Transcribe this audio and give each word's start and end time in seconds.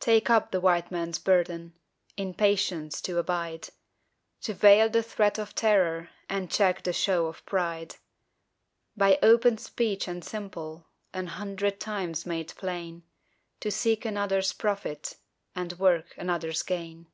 Take 0.00 0.30
up 0.30 0.52
the 0.52 0.60
White 0.62 0.90
Man's 0.90 1.18
burden 1.18 1.74
In 2.16 2.32
patience 2.32 3.02
to 3.02 3.18
abide, 3.18 3.68
To 4.40 4.54
veil 4.54 4.88
the 4.88 5.02
threat 5.02 5.38
of 5.38 5.54
terror 5.54 6.08
And 6.30 6.50
check 6.50 6.82
the 6.82 6.94
show 6.94 7.26
of 7.26 7.44
pride; 7.44 7.96
By 8.96 9.18
open 9.22 9.58
speech 9.58 10.08
and 10.08 10.24
simple, 10.24 10.88
An 11.12 11.26
hundred 11.26 11.78
times 11.78 12.24
made 12.24 12.54
plain, 12.56 13.02
To 13.60 13.70
seek 13.70 14.06
another's 14.06 14.54
profit, 14.54 15.18
And 15.54 15.74
work 15.78 16.14
another's 16.16 16.62
gain. 16.62 17.08